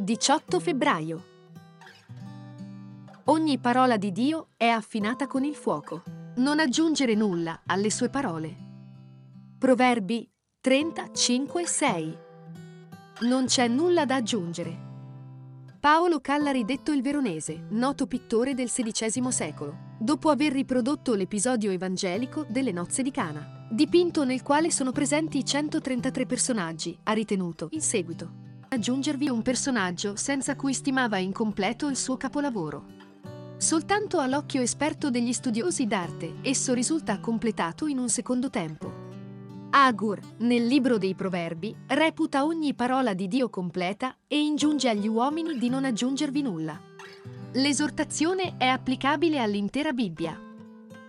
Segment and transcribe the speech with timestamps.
[0.00, 1.22] Diciotto febbraio.
[3.24, 6.04] Ogni parola di Dio è affinata con il fuoco.
[6.36, 8.56] Non aggiungere nulla alle sue parole.
[9.58, 10.26] Proverbi
[10.66, 12.16] 35:6.
[13.28, 14.88] Non c'è nulla da aggiungere.
[15.78, 22.46] Paolo Callari detto il Veronese, noto pittore del XVI secolo, dopo aver riprodotto l'episodio evangelico
[22.48, 28.48] delle nozze di Cana, dipinto nel quale sono presenti 133 personaggi, ha ritenuto, in seguito,
[28.72, 32.98] aggiungervi un personaggio senza cui stimava incompleto il suo capolavoro.
[33.56, 39.08] Soltanto all'occhio esperto degli studiosi d'arte esso risulta completato in un secondo tempo.
[39.70, 45.58] Agur, nel libro dei Proverbi, reputa ogni parola di Dio completa e ingiunge agli uomini
[45.58, 46.80] di non aggiungervi nulla.
[47.54, 50.40] L'esortazione è applicabile all'intera Bibbia.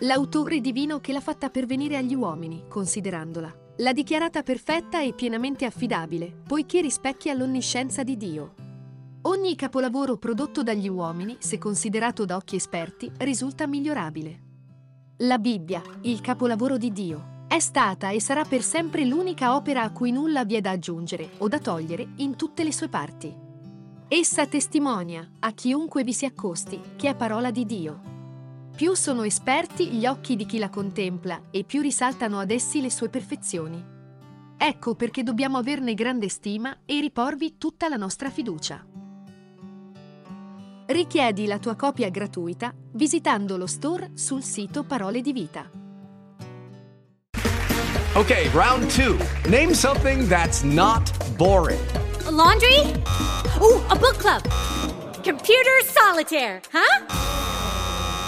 [0.00, 6.34] L'autore divino che l'ha fatta pervenire agli uomini, considerandola, l'ha dichiarata perfetta e pienamente affidabile,
[6.46, 8.54] poiché rispecchia l'onniscienza di Dio.
[9.22, 14.44] Ogni capolavoro prodotto dagli uomini, se considerato da occhi esperti, risulta migliorabile.
[15.18, 19.90] La Bibbia, il capolavoro di Dio, è stata e sarà per sempre l'unica opera a
[19.90, 23.34] cui nulla vi è da aggiungere o da togliere in tutte le sue parti.
[24.08, 28.15] Essa testimonia a chiunque vi si accosti che è parola di Dio.
[28.76, 32.90] Più sono esperti gli occhi di chi la contempla e più risaltano ad essi le
[32.90, 33.82] sue perfezioni.
[34.58, 38.84] Ecco perché dobbiamo averne grande stima e riporvi tutta la nostra fiducia.
[40.84, 45.70] Richiedi la tua copia gratuita visitando lo store sul sito Parole di Vita.
[48.12, 49.16] Okay, round two.
[49.48, 51.80] Name something that's not boring.
[52.26, 52.92] A laundry?
[53.58, 54.42] Ooh, a book club.
[55.22, 57.35] Computer solitaire, huh?